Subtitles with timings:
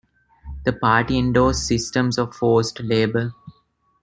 [0.65, 3.35] The party endorsed systems of forced labour.